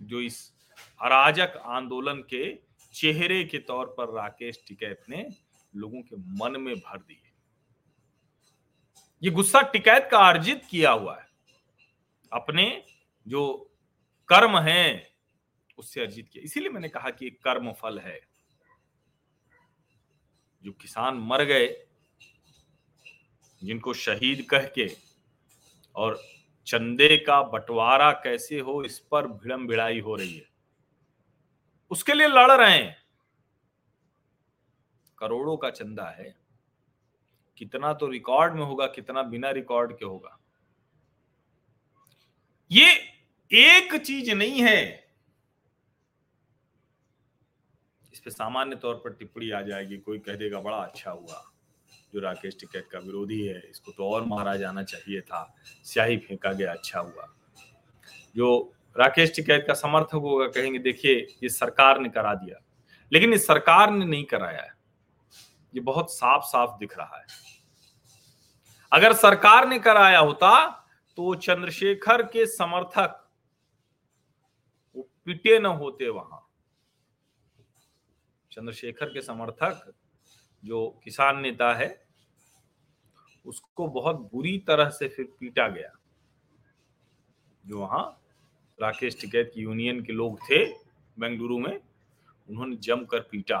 जो 0.00 0.20
इस 0.20 0.52
अराजक 1.00 1.62
आंदोलन 1.66 2.22
के 2.30 2.69
चेहरे 2.92 3.44
के 3.44 3.58
तौर 3.58 3.86
पर 3.86 4.14
राकेश 4.14 4.64
टिकैत 4.68 5.02
ने 5.08 5.28
लोगों 5.76 6.02
के 6.02 6.16
मन 6.16 6.60
में 6.60 6.76
भर 6.76 6.98
दिए। 6.98 7.32
ये 9.22 9.30
गुस्सा 9.30 9.62
टिकैत 9.62 10.08
का 10.10 10.18
अर्जित 10.18 10.62
किया 10.70 10.90
हुआ 10.90 11.18
है। 11.18 11.26
अपने 12.32 12.84
जो 13.28 13.70
कर्म 14.28 14.58
है, 14.58 15.10
उससे 15.78 16.00
अर्जित 16.00 16.28
किया। 16.28 16.44
इसीलिए 16.44 16.68
मैंने 16.68 16.88
कहा 16.88 17.10
कि 17.10 17.30
कर्म 17.30 17.72
फल 17.72 17.98
है। 17.98 18.20
जो 20.64 20.72
किसान 20.72 21.14
मर 21.14 21.44
गए, 21.44 21.86
जिनको 23.64 23.94
शहीद 23.94 24.46
कह 24.50 24.66
के, 24.66 24.96
और 25.94 26.22
चंदे 26.66 27.16
का 27.16 27.42
बंटवारा 27.42 28.12
कैसे 28.12 28.60
हो, 28.60 28.84
इस 28.84 28.98
पर 28.98 29.26
भिड़म 29.26 29.66
भिड़ाई 29.66 30.00
हो 30.00 30.16
रही 30.16 30.38
है। 30.38 30.49
उसके 31.90 32.14
लिए 32.14 32.26
लड़ 32.26 32.52
रहे 32.52 32.78
हैं। 32.78 32.96
करोड़ों 35.18 35.56
का 35.56 35.70
चंदा 35.70 36.08
है। 36.08 36.36
कितना 37.58 37.92
तो 37.92 38.06
रिकॉर्ड 38.06 38.54
में 38.54 38.64
होगा, 38.64 38.86
कितना 38.86 39.22
बिना 39.22 39.50
रिकॉर्ड 39.50 39.98
के 39.98 40.04
होगा। 40.04 40.38
ये 42.70 42.92
एक 43.52 44.02
चीज़ 44.02 44.32
नहीं 44.32 44.62
है। 44.62 45.10
इस 48.12 48.20
पे 48.20 48.30
सामान्य 48.30 48.76
तौर 48.76 48.94
पर 48.94 49.12
टिप्पणी 49.12 49.50
आ 49.50 49.60
जाएगी। 49.60 49.96
कोई 49.96 50.18
कह 50.18 50.34
देगा, 50.34 50.60
बड़ा 50.60 50.76
अच्छा 50.76 51.10
हुआ। 51.10 51.52
जो 52.14 52.20
राकेश 52.20 52.56
टिकैत 52.60 52.88
का 52.92 52.98
विरोधी 52.98 53.46
है, 53.46 53.70
इसको 53.70 53.92
तो 53.92 54.10
और 54.10 54.24
मारा 54.24 54.56
जाना 54.56 54.82
चाहिए 54.82 55.20
था। 55.20 55.56
स्याही 55.84 56.18
फेंका 56.18 56.52
गया 56.52 56.72
अच्छा 56.72 57.00
हुआ। 57.00 57.34
जो 58.36 58.74
राकेश 58.96 59.36
टिकैत 59.36 59.64
का 59.66 59.74
समर्थक 59.74 60.14
होगा, 60.14 60.46
कहेंगे, 60.46 60.78
देखिए, 60.78 61.36
ये 61.42 61.48
सरकार 61.48 62.00
ने 62.00 62.08
करा 62.08 62.34
दिया। 62.34 62.64
लेकिन 63.12 63.32
इस 63.32 63.46
सरकार 63.46 63.90
ने 63.90 64.04
नहीं 64.04 64.24
कराया 64.24 64.62
है। 64.62 64.72
ये 65.74 65.80
बहुत 65.80 66.10
साफ़ 66.10 66.42
साफ़ 66.42 66.70
दिख 66.78 66.98
रहा 66.98 67.18
है। 67.18 67.26
अगर 68.92 69.12
सरकार 69.12 69.68
ने 69.68 69.78
कराया 69.78 70.18
होता 70.18 70.70
तो 71.16 71.34
चंद्रशेखर 71.34 72.22
के 72.22 72.46
समर्थक, 72.46 73.28
वो 74.96 75.08
पिटे 75.24 75.58
न 75.58 75.66
होते 75.66 76.08
वहाँ। 76.08 76.46
चंद्रशेखर 78.52 79.06
के 79.06 79.22
समर्थक, 79.22 79.92
जो 80.64 81.00
किसान 81.04 81.40
नेता 81.40 81.74
है, 81.74 82.06
उसको 83.46 83.88
बहुत 83.88 84.16
बुरी 84.16 84.58
तरह 84.58 84.88
से 84.88 85.08
फिर 85.08 85.28
पीटा 85.40 85.68
गया। 85.68 85.92
जो 87.66 87.80
वहाँ 87.80 88.20
राकेश 88.82 89.20
टिकैत 89.20 89.50
की 89.54 89.60
यूनियन 89.60 90.02
के 90.04 90.12
लोग 90.12 90.40
थे 90.40 90.64
बेंगलुरु 91.18 91.58
में, 91.58 91.80
उन्होंने 92.48 92.76
जमकर 92.76 93.20
पीटा। 93.20 93.58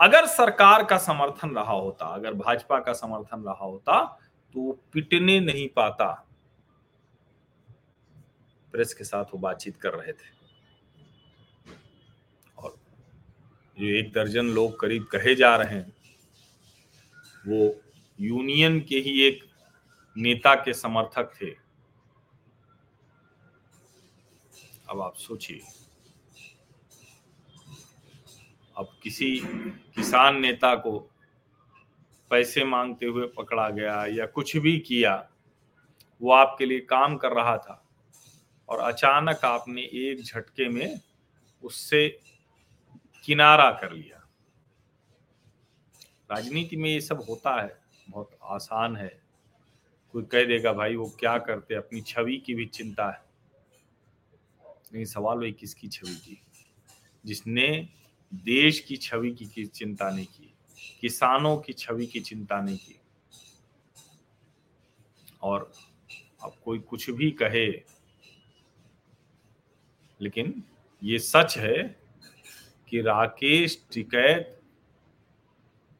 अगर 0.00 0.26
सरकार 0.26 0.84
का 0.84 0.98
समर्थन 0.98 1.50
रहा 1.50 1.72
होता, 1.72 2.06
अगर 2.06 2.34
भाजपा 2.34 2.78
का 2.78 2.92
समर्थन 2.92 3.42
रहा 3.42 3.64
होता 3.64 4.04
तो 4.54 4.72
पिटने 4.92 5.40
नहीं 5.40 5.68
पाता। 5.68 6.28
प्रेस 8.72 8.94
के 8.94 9.04
साथ 9.04 9.24
वो 9.24 9.38
बातचीत 9.38 9.76
कर 9.76 9.94
रहे 9.94 10.12
थे। 10.12 10.30
और 12.58 12.74
जो 13.78 13.86
एक 13.86 14.12
दर्जन 14.12 14.46
लोग 14.46 14.78
करीब 14.80 15.04
कहे 15.04 15.34
जा 15.34 15.56
रहे 15.56 15.74
हैं, 15.74 15.92
वो 17.46 17.74
यूनियन 18.20 18.80
के 18.80 18.96
ही 18.96 19.22
एक 19.22 19.44
नेता 20.16 20.54
के 20.54 20.74
समर्थक 20.74 21.32
थे। 21.42 21.61
अब 24.92 25.00
आप 25.00 25.14
सोचिए। 25.16 25.60
अब 28.76 28.88
किसी 29.02 29.40
किसान 29.96 30.40
नेता 30.40 30.74
को 30.74 30.98
पैसे 32.30 32.64
मांगते 32.64 33.06
हुए 33.06 33.26
पकड़ा 33.26 33.68
गया 33.70 34.04
या 34.06 34.26
कुछ 34.26 34.56
भी 34.56 34.78
किया, 34.78 35.28
वो 36.20 36.32
आपके 36.32 36.66
लिए 36.66 36.80
काम 36.80 37.16
कर 37.16 37.32
रहा 37.32 37.56
था 37.58 37.82
और 38.68 38.78
अचानक 38.78 39.44
आपने 39.44 39.82
एक 39.82 40.22
झटके 40.22 40.68
में 40.68 41.00
उससे 41.62 42.20
किनारा 43.24 43.70
कर 43.70 43.92
लिया। 43.92 44.28
राजनीति 46.30 46.76
में 46.76 46.90
ये 46.90 47.00
सब 47.00 47.24
होता 47.28 47.60
है, 47.62 47.80
बहुत 48.10 48.38
आसान 48.42 48.96
है। 48.96 49.20
कोई 50.12 50.22
कह 50.22 50.44
देगा, 50.44 50.72
भाई 50.72 50.96
वो 50.96 51.10
क्या 51.20 51.38
करते 51.38 51.74
अपनी 51.74 52.00
छवि 52.00 52.36
की 52.36 52.54
भी 52.54 52.66
चिंता 52.66 53.10
है। 53.10 53.31
नहीं 54.92 55.04
सवाल 55.04 55.38
वही 55.38 55.52
किसकी 55.52 55.88
छवि 55.88 56.14
की 56.16 56.40
जिसने 57.24 57.68
देश 58.32 58.80
की 58.80 58.96
छवि 58.96 59.30
की, 59.30 59.46
की 59.46 59.66
चिंता 59.66 60.10
नहीं 60.10 60.26
की 60.26 60.54
किसानों 61.00 61.56
की 61.56 61.72
छवि 61.72 62.06
की 62.06 62.20
चिंता 62.20 62.60
नहीं 62.60 62.76
की। 62.76 62.98
और 65.42 65.70
अब 66.44 66.52
कोई 66.64 66.78
कुछ 66.78 67.10
भी 67.10 67.30
कहे 67.30 67.66
लेकिन 70.20 70.62
ये 71.02 71.18
सच 71.18 71.56
है 71.58 71.82
कि 72.88 73.00
राकेश 73.00 73.82
टिकैत 73.92 74.58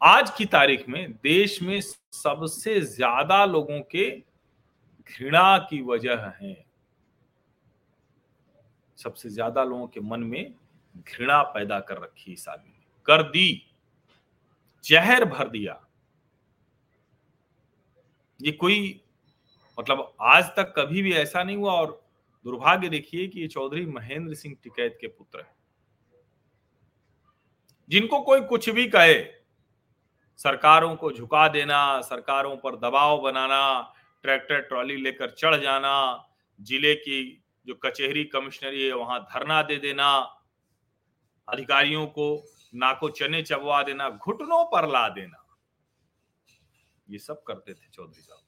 आज 0.00 0.30
की 0.30 0.44
तारीख 0.46 0.88
में 0.88 1.12
देश 1.12 1.60
में 1.62 1.80
सबसे 1.80 2.80
ज़्यादा 2.80 3.44
लोगों 3.44 3.80
के 3.90 4.10
घृणा 4.10 5.58
की 5.70 5.80
वजह 5.82 6.32
है। 6.40 6.54
सबसे 9.04 9.28
ज़्यादा 9.28 9.64
लोगों 9.64 9.86
के 9.86 10.00
मन 10.00 10.20
में 10.22 10.54
घृणा 10.96 11.42
पैदा 11.44 11.78
कर 11.80 12.02
रखी 12.02 12.32
इस 12.32 12.48
आदमी 12.48 12.70
ने। 12.70 12.84
कर 13.06 13.22
दी, 13.22 13.62
जहर 14.84 15.24
भर 15.24 15.48
दिया। 15.48 15.80
ये 18.40 18.52
कोई 18.52 19.00
मतलब 19.78 20.12
आज 20.20 20.44
तक 20.56 20.72
कभी 20.78 21.02
भी 21.02 21.12
ऐसा 21.14 21.42
नहीं 21.42 21.56
हुआ 21.56 21.72
और 21.72 22.00
दुर्भाग्य 22.44 22.88
देखिए 22.88 23.26
कि 23.28 23.40
ये 23.40 23.48
चौधरी 23.48 23.84
महेंद्र 23.86 24.34
सिंह 24.34 24.56
टिकैत 24.62 24.96
के 25.00 25.06
पुत्र 25.08 25.40
है। 25.40 25.54
जिनको 27.90 28.20
कोई 28.20 28.40
कुछ 28.40 28.68
भी 28.70 28.86
कहे, 28.86 29.22
सरकारों 30.40 30.94
को 30.96 31.12
झुका 31.12 31.46
देना, 31.48 32.00
सरकारों 32.00 32.56
पर 32.56 32.76
दबाव 32.78 33.20
बनाना, 33.20 33.94
ट्रैक्टर 34.24 34.60
ट्रॉली 34.60 34.96
लेकर 34.96 35.30
चढ़ 35.30 35.56
जाना, 35.56 36.28
ज़िले 36.60 36.94
की 36.94 37.41
जो 37.66 37.74
कचहरी 37.74 38.24
कमिश्नरी 38.24 38.82
है, 38.86 38.94
वहाँ 38.94 39.20
धरना 39.20 39.62
दे 39.62 39.76
देना, 39.76 40.18
अधिकारियों 41.48 42.06
को 42.06 42.44
नाको 42.74 43.08
चने 43.08 43.42
चबवा 43.42 43.82
देना, 43.82 44.10
घुटनों 44.10 44.64
पर 44.64 44.88
ला 44.88 45.08
देना। 45.08 45.58
ये 47.10 47.18
सब 47.18 47.42
करते 47.42 47.74
थे 47.74 47.88
चौधरी 47.88 48.20
साहब। 48.20 48.42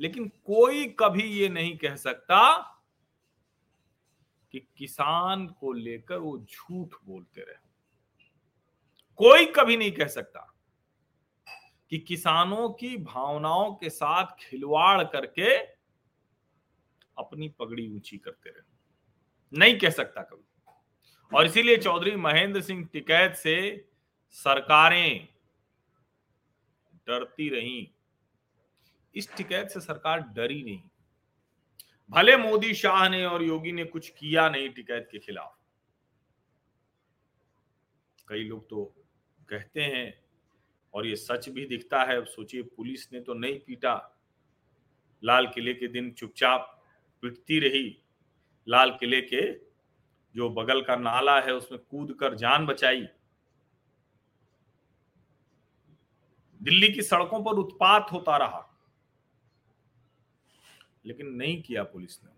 लेकिन 0.00 0.28
कोई 0.28 0.86
कभी 0.86 1.22
ये 1.22 1.48
नहीं 1.48 1.76
कह 1.76 1.96
सकता 1.96 2.56
कि 4.52 4.68
किसान 4.76 5.46
को 5.46 5.72
लेकर 5.72 6.18
वो 6.18 6.38
झूठ 6.38 6.94
बोलते 7.04 7.40
रहे। 7.40 7.66
कोई 9.16 9.46
कभी 9.46 9.76
नहीं 9.76 9.92
कह 9.92 10.06
सकता 10.06 10.52
कि 11.90 11.98
किसानों 11.98 12.70
की 12.70 12.96
भावनाओं 12.96 13.74
के 13.74 13.90
साथ 13.90 14.26
खिलवाड़ 14.40 15.04
करके 15.04 15.75
अपनी 17.18 17.48
पगड़ी 17.48 17.88
ऊँची 17.88 18.18
करते 18.18 18.50
रहे। 18.50 19.58
नहीं 19.58 19.78
कह 19.78 19.90
सकता 19.90 20.22
कभी। 20.22 20.44
और 21.36 21.46
इसीलिए 21.46 21.76
चौधरी 21.76 22.16
महेंद्र 22.16 22.60
सिंह 22.60 22.88
टिकैत 22.92 23.34
से 23.34 23.88
सरकारें 24.30 25.28
डरती 27.08 27.48
रही। 27.48 27.94
इस 29.14 29.36
टिकैत 29.36 29.68
से 29.68 29.80
सरकार 29.80 30.20
डरी 30.20 30.62
नहीं। 30.62 30.82
भले 32.10 32.36
मोदी 32.36 32.74
शाह 32.74 33.08
ने 33.08 33.24
और 33.26 33.42
योगी 33.42 33.72
ने 33.72 33.84
कुछ 33.84 34.08
किया 34.08 34.48
नहीं 34.48 34.70
टिकैत 34.70 35.08
के 35.12 35.18
खिलाफ। 35.18 35.58
कई 38.28 38.44
लोग 38.44 38.68
तो 38.70 38.94
कहते 39.48 39.82
हैं, 39.82 40.24
और 40.94 41.06
ये 41.06 41.16
सच 41.16 41.48
भी 41.48 41.66
दिखता 41.66 42.02
है 42.02 42.16
अब 42.16 42.26
सोचिए 42.26 42.62
पुलिस 42.62 43.12
ने 43.12 43.20
तो 43.20 43.34
नहीं 43.34 43.60
पीटा। 43.60 44.18
लाल 45.24 45.46
किले 45.46 45.74
के 45.74 45.88
दिन 45.88 46.12
चुपचाप 46.12 46.75
पिटती 47.22 47.58
रही 47.60 47.96
लाल 48.66 48.90
किले 48.90 49.20
के, 49.22 49.52
जो 50.34 50.48
बगल 50.50 50.82
का 50.82 50.96
नाला 50.96 51.40
है, 51.40 51.52
उसमें 51.54 51.80
कूद 51.80 52.16
कर 52.20 52.34
जान 52.34 52.66
बचाई। 52.66 53.06
दिल्ली 56.60 56.88
की 56.88 57.02
सड़कों 57.02 57.42
पर 57.44 57.58
उत्पात 57.58 58.12
होता 58.12 58.36
रहा, 58.36 58.62
लेकिन 61.06 61.26
नहीं 61.28 61.60
किया 61.62 61.82
पुलिस 61.84 62.18
ने 62.24 62.30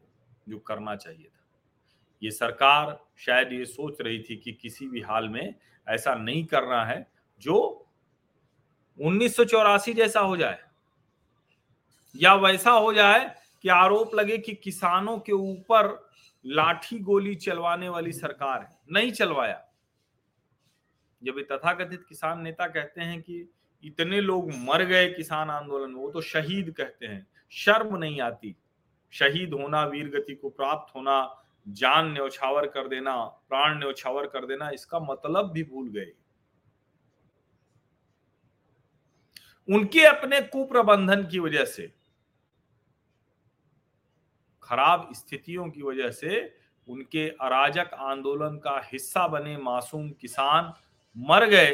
जो 0.49 0.59
करना 0.59 0.95
चाहिए 0.97 1.25
था। 1.25 1.45
ये 2.23 2.31
सरकार 2.31 2.99
शायद 3.19 3.53
ये 3.53 3.65
सोच 3.67 4.01
रही 4.01 4.23
थी 4.23 4.37
कि 4.37 4.53
किसी 4.53 4.89
भी 4.89 5.01
हाल 5.03 5.29
में 5.29 5.55
ऐसा 5.87 6.15
नहीं 6.15 6.45
करना 6.45 6.85
है, 6.85 7.07
जो 7.41 7.87
उन्नीस 8.99 9.37
सौ 9.37 9.45
चौरासी 9.45 9.93
जैसा 9.95 10.21
हो 10.21 10.37
जाए, 10.37 10.59
या 12.15 12.35
वैसा 12.37 12.71
हो 12.71 12.93
जाए 12.93 13.35
कि 13.63 13.69
आरोप 13.69 14.15
लगे 14.15 14.39
कि 14.39 14.55
किसानों 14.55 15.19
के 15.19 15.33
ऊपर 15.33 16.11
लाठी 16.47 16.99
गोली 16.99 17.35
चलवाने 17.35 17.89
वाली 17.89 18.13
सरकार 18.13 18.63
है? 18.63 18.79
नहीं 18.93 19.13
चलवाया। 19.13 19.65
जब 21.25 21.35
ये 21.37 21.43
तथाकथित 21.43 22.05
किसान 22.09 22.43
नेता 22.43 22.67
कहते 22.67 23.01
हैं 23.01 23.23
कि 23.23 23.55
इतने 23.85 24.21
लोग 24.21 24.51
मर 24.55 24.85
गए 24.85 25.13
किसान 25.13 25.51
आंदोलन 25.51 25.91
में, 25.91 26.01
वो 26.01 26.11
तो 26.11 26.21
शहीद 26.21 26.75
कहते 26.77 27.07
हैं। 27.07 27.27
शर्म 27.51 27.97
नहीं 27.97 28.21
आती। 28.21 28.57
शहीद 29.11 29.55
होना, 29.55 29.85
वीर 29.85 30.09
गति 30.09 30.35
को 30.35 30.51
प्राप्त 30.51 30.95
होना, 30.95 31.45
जान 31.69 32.13
न्यौछावर 32.13 32.67
कर 32.67 32.89
देना, 32.89 33.25
प्राण 33.25 33.79
न्यौछावर 33.79 34.27
कर 34.27 34.47
देना, 34.47 34.71
इसका 34.71 35.01
मतलब 35.01 35.51
भी 35.51 35.65
भूल 35.65 35.89
गए। 35.89 36.13
उनके 39.75 40.05
अपने 40.05 40.41
कुप्रबंधन 40.41 41.27
की 41.27 41.39
वजह 41.39 41.65
से 41.65 41.98
खराब 44.69 45.09
स्थितियों 45.15 45.69
की 45.71 45.83
वजह 45.83 46.11
से 46.13 46.41
उनके 46.89 47.29
अराजक 47.43 47.91
आंदोलन 47.95 48.57
का 48.59 48.81
हिस्सा 48.85 49.27
बने 49.29 49.57
मासूम 49.59 50.09
किसान 50.21 50.73
मर 51.17 51.47
गए 51.47 51.71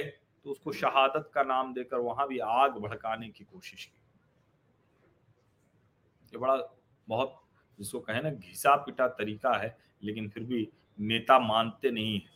तो 0.46 0.50
उसको 0.50 0.72
शहादत 0.74 1.30
का 1.34 1.42
नाम 1.44 1.72
देकर 1.74 1.98
वहाँ 2.00 2.26
भी 2.28 2.38
आग 2.38 2.78
भड़काने 2.78 3.28
की 3.28 3.44
कोशिश 3.44 3.84
की। 3.84 4.00
ये 6.32 6.38
बड़ा 6.38 6.56
बहुत 7.08 7.40
जिसको 7.78 8.00
कहे 8.00 8.20
ना 8.22 8.30
घिसा 8.30 8.74
पिटा 8.76 9.06
तरीका 9.10 9.56
है, 9.58 9.76
लेकिन 10.02 10.28
फिर 10.28 10.42
भी 10.42 10.68
नेता 10.98 11.38
मानते 11.38 11.90
नहीं 11.90 12.14
है। 12.14 12.32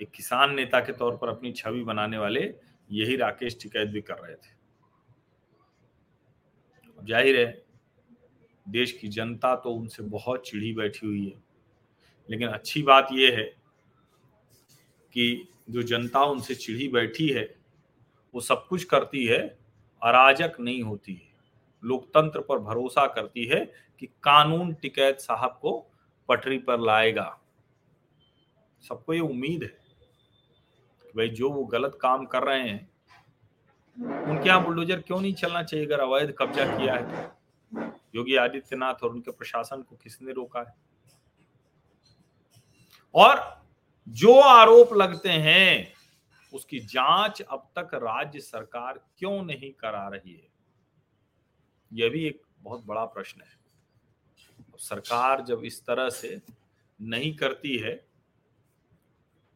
एक 0.00 0.10
किसान 0.10 0.54
नेता 0.54 0.80
के 0.80 0.92
तौर 0.94 1.16
पर 1.16 1.28
अपनी 1.28 1.52
छवि 1.52 1.82
बनाने 1.84 2.18
वाले 2.18 2.40
यही 2.90 3.16
राकेश 3.16 3.58
टिकैत 3.62 3.88
भी 3.88 4.00
कर 4.02 4.18
रहे 4.18 4.34
थे। 4.34 4.50
ज़ाहिर 6.98 7.38
है 7.38 7.46
देश 8.72 8.92
की 8.92 9.08
जनता 9.08 9.56
तो 9.56 9.70
उनसे 9.70 10.02
बहुत 10.02 10.48
चिढ़ी 10.48 10.74
बैठी 10.74 11.06
हुई 11.06 11.26
है। 11.28 11.42
लेकिन 12.30 12.48
अच्छी 12.48 12.82
बात 12.82 13.08
यह 13.12 13.36
है 13.36 13.44
कि 15.12 15.48
जो 15.70 15.82
जनता 15.82 16.24
उनसे 16.24 16.54
चिढ़ी 16.54 16.88
बैठी 16.88 17.28
है, 17.28 17.56
वो 18.34 18.40
सब 18.40 18.66
कुछ 18.66 18.84
करती 18.84 19.26
है, 19.26 19.58
अराजक 20.02 20.52
नहीं 20.60 20.82
होती 20.82 21.14
है। 21.14 21.32
लोकतंत्र 21.84 22.40
पर 22.40 22.58
भरोसा 22.58 23.06
करती 23.06 23.44
है 23.44 23.72
कि 24.00 24.06
कानून 24.06 24.74
टिकैत 24.74 25.20
साहब 25.20 25.58
को 25.62 25.90
पटरी 26.28 26.58
पर 26.58 26.80
लाएगा। 26.80 27.40
सबको 28.88 29.14
ये 29.14 29.20
उम्मीद 29.20 29.62
है 29.62 29.76
कि 31.02 31.12
भाई 31.16 31.28
जो 31.28 31.50
वो 31.50 31.64
गलत 31.64 31.98
काम 32.00 32.24
कर 32.24 32.42
रहे 32.42 32.68
हैं, 32.68 32.90
उनके 34.30 34.48
यहाँ 34.48 34.64
बुलडोजर 34.64 35.00
क्यों 35.00 35.20
नहीं 35.20 35.34
चलना 35.34 35.62
चाहिए? 35.62 35.86
अगर 35.86 36.00
अवैध 36.00 36.34
कब्जा 36.38 36.78
किया 36.78 36.94
है 36.94 37.26
तो। 37.26 37.41
योगी 38.14 38.36
आदित्यनाथ 38.36 38.94
और 39.02 39.10
उनके 39.10 39.30
प्रशासन 39.30 39.82
को 39.82 39.96
किसने 39.96 40.32
रोका 40.32 40.60
है? 40.60 40.74
और 43.14 43.62
जो 44.08 44.40
आरोप 44.40 44.92
लगते 44.92 45.28
हैं, 45.28 45.92
उसकी 46.54 46.78
जाँच 46.78 47.42
अब 47.42 47.70
तक 47.78 47.94
राज्य 47.94 48.40
सरकार 48.40 49.08
क्यों 49.18 49.42
नहीं 49.42 49.72
करा 49.72 50.08
रही 50.08 50.34
है? 50.34 50.48
यह 51.92 52.10
भी 52.10 52.24
एक 52.24 52.42
बहुत 52.58 52.84
बड़ा 52.84 53.04
प्रश्न 53.04 53.40
है। 53.40 53.62
सरकार 54.78 55.40
जब 55.40 55.64
इस 55.64 55.86
तरह 55.86 56.10
से 56.10 56.42
नहीं 57.00 57.36
करती 57.36 57.76
है 57.78 57.94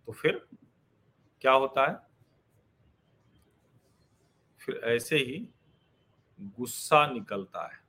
तो 0.06 0.12
फिर 0.12 0.48
क्या 1.40 1.52
होता 1.52 1.90
है? 1.90 1.98
फिर 4.58 4.76
ऐसे 4.76 5.16
ही 5.16 5.48
गुस्सा 6.40 7.06
निकलता 7.06 7.66
है। 7.66 7.85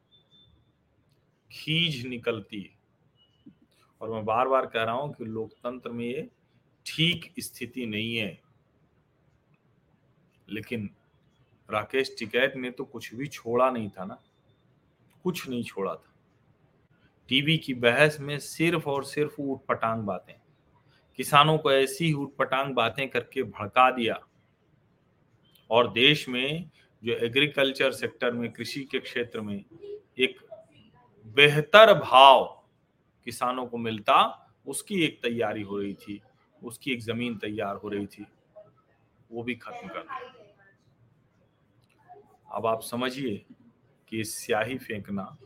खींच 1.57 2.05
निकलती 2.05 2.61
है। 2.61 2.77
और 4.01 4.09
मैं 4.09 4.25
बार 4.25 4.47
बार 4.47 4.65
कह 4.65 4.83
रहा 4.83 4.95
हूँ 4.95 5.13
कि 5.13 5.25
लोकतंत्र 5.25 5.89
में 5.89 6.05
ये 6.05 6.29
ठीक 6.85 7.33
स्थिति 7.39 7.85
नहीं 7.85 8.15
है। 8.15 8.41
लेकिन 10.49 10.89
राकेश, 11.71 12.15
टिकैत 12.19 12.53
ने 12.55 12.71
तो 12.71 12.85
कुछ 12.85 13.15
भी 13.15 13.27
छोड़ा 13.27 13.71
नहीं 13.71 13.89
था 13.89 14.05
ना। 14.05 14.21
कुछ 15.23 15.49
नहीं 15.49 15.63
छोड़ा 15.63 15.95
था। 15.95 16.13
टीवी 17.29 17.57
की 17.57 17.73
बहस 17.73 18.17
में 18.19 18.39
सिर्फ़ 18.39 18.89
और 18.89 19.03
सिर्फ़ 19.03 19.41
ऊट 19.41 19.65
पटांग 19.65 20.03
बातें। 20.03 20.33
किसानों 21.15 21.57
को 21.57 21.71
ऐसी 21.71 22.13
ऊट 22.13 22.35
पटांग 22.35 22.75
बातें 22.75 23.09
करके 23.09 23.43
भड़का 23.43 23.91
दिया। 23.91 24.27
और 25.69 25.91
देश 25.91 26.29
में 26.29 26.69
जो 27.03 27.13
एग्रीकल्चर 27.13 27.91
सेक्टर 27.91 28.31
में, 28.31 28.51
कृषि 28.51 28.83
के 28.83 28.99
क्षेत्र 28.99 29.41
में 29.41 29.65
एक 30.19 30.46
बेहतर 31.35 31.93
भाव 31.93 32.63
किसानों 33.25 33.67
को 33.67 33.77
मिलता, 33.77 34.47
उसकी 34.67 35.03
एक 35.03 35.21
तैयारी 35.23 35.61
हो 35.61 35.77
रही 35.77 35.93
थी, 35.93 36.21
उसकी 36.63 36.91
एक 36.91 37.01
ज़मीन 37.01 37.37
तैयार 37.37 37.75
हो 37.75 37.89
रही 37.89 38.07
थी, 38.07 38.27
वो 39.31 39.43
भी 39.43 39.55
खत्म 39.55 39.87
कर 39.87 40.07
अब 42.51 42.65
आप 42.65 42.81
समझिए 42.81 43.45
कि 44.07 44.23
स्याही 44.23 44.77
फेंकना 44.77 45.37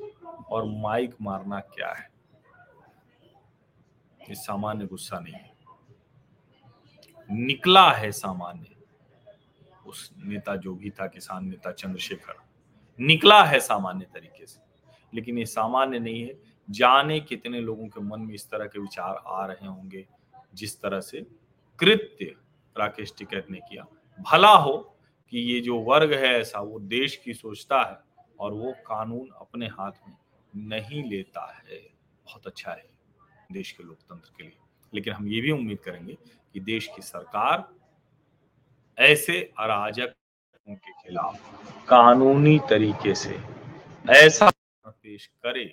और 0.51 0.65
माइक 0.65 1.15
मारना 1.21 1.59
क्या 1.59 1.93
है। 1.93 2.09
ये 4.29 4.35
सामान्य 4.35 4.85
गुस्सा 4.85 5.19
नहीं 5.19 5.33
है। 5.33 5.53
निकला 7.31 7.91
है 7.91 8.11
सामान्य। 8.11 8.75
उस 9.87 10.13
नेता 10.17 10.55
जो 10.55 10.75
भी 10.75 10.89
था, 10.89 11.07
किसान 11.07 11.45
नेता 11.45 11.71
चंद्रशेखर। 11.71 12.33
निकला 12.99 13.43
है 13.43 13.59
सामान्य 13.59 14.05
तरीके 14.13 14.45
से। 14.45 14.70
लेकिन 15.13 15.37
ये 15.37 15.45
सामान्य 15.45 15.99
नहीं 15.99 16.21
है। 16.21 16.39
जाने 16.69 17.19
कितने 17.19 17.59
लोगों 17.59 17.87
के 17.87 18.01
मन 18.01 18.19
में 18.19 18.33
इस 18.33 18.49
तरह 18.49 18.65
के 18.65 18.79
विचार 18.79 19.21
आ 19.27 19.45
रहे 19.45 19.67
होंगे, 19.67 20.05
जिस 20.53 20.79
तरह 20.81 21.01
से 21.01 21.25
कृत्य 21.79 22.35
राकेश 22.75 23.13
टिकैत 23.17 23.49
ने 23.51 23.59
किया। 23.59 23.85
भला 24.19 24.51
हो 24.51 24.77
कि 25.29 25.39
ये 25.39 25.59
जो 25.61 25.79
वर्ग 25.79 26.13
है 26.13 26.33
ऐसा, 26.39 26.59
वो 26.59 26.79
देश 26.79 27.15
की 27.15 27.33
सोचता 27.33 27.81
है 27.81 27.97
और 28.39 28.53
वो 28.53 28.71
कानून 28.87 29.29
अपने 29.35 29.67
हाथ 29.67 29.91
में 30.07 30.15
नहीं 30.55 31.03
लेता 31.03 31.45
है। 31.53 31.79
बहुत 32.25 32.47
अच्छा 32.47 32.71
है 32.71 32.89
देश 33.51 33.71
के 33.71 33.83
लोकतंत्र 33.83 34.31
के 34.37 34.43
लिए। 34.43 34.57
लेकिन 34.93 35.13
हम 35.13 35.27
ये 35.27 35.41
भी 35.41 35.51
उम्मीद 35.51 35.79
करेंगे 35.79 36.17
कि 36.53 36.59
देश 36.59 36.87
की 36.87 37.01
सरकार 37.01 37.67
ऐसे 38.97 39.39
अराजकों 39.59 40.75
के 40.75 40.91
खिलाफ 40.93 41.85
कानूनी 41.87 42.59
तरीके 42.69 43.15
से, 43.15 43.39
ऐसा 44.09 44.51
पेश 44.91 45.25
करे, 45.25 45.65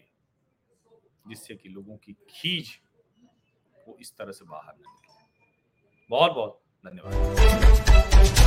जिससे 1.28 1.54
कि 1.54 1.68
लोगों 1.68 1.96
की 1.96 2.12
खींच 2.12 2.81
वो 3.88 3.96
इस 4.00 4.16
तरह 4.16 4.33
से 4.33 4.44
बाहर 4.44 4.74
निकले। 4.76 5.16
बहुत 6.11 6.33
बहुत 6.33 6.62
धन्यवाद। 6.87 8.38